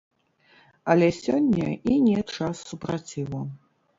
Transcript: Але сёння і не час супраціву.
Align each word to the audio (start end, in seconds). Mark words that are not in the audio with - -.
Але 0.93 1.09
сёння 1.17 1.67
і 1.95 1.99
не 2.07 2.23
час 2.37 2.65
супраціву. 2.69 3.41